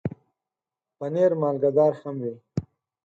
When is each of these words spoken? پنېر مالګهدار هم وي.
پنېر 0.97 1.31
مالګهدار 1.41 1.93
هم 2.01 2.15
وي. 2.23 2.33